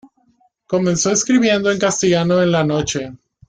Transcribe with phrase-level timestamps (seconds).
[0.65, 3.11] Comenzó escribiendo en castellano en "La Noche".